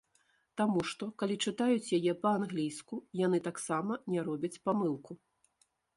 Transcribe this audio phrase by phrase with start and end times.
[0.59, 5.11] Таму што, калі чытаюць яе па-англійску, яны таксама не робяць памылку.